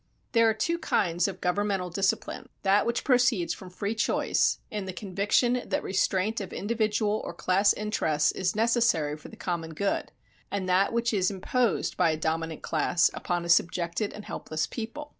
[0.31, 4.93] There are two kinds of governmental discipline: that which proceeds from free choice, in the
[4.93, 10.11] conviction that restraint of individual or class interests is necessary for the common good;
[10.49, 15.09] and that which is imposed by a dominant class, upon a subjected and helpless people.